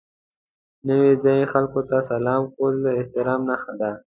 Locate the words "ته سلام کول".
1.89-2.73